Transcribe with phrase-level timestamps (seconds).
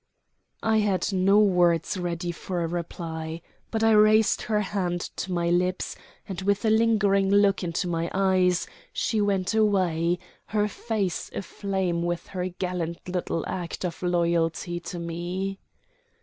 [0.63, 5.51] I had no words ready for a reply, but I raised her hand to my
[5.51, 5.95] lips;
[6.27, 10.17] and, with a lingering look into my eyes, she went away,
[10.47, 15.59] her face aflame with her gallant little act of loyalty to me.